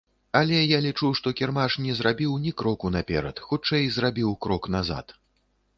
[0.39, 5.07] Але я лічу, што кірмаш не зрабіў ні кроку наперад, хутчэй, зрабіў крок назад.